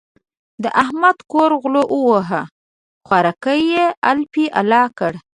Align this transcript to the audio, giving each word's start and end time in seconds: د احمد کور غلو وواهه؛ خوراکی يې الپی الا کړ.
د 0.63 0.65
احمد 0.81 1.17
کور 1.31 1.51
غلو 1.61 1.83
وواهه؛ 1.93 2.41
خوراکی 3.07 3.59
يې 3.73 3.85
الپی 4.09 4.45
الا 4.59 4.83
کړ. 4.97 5.13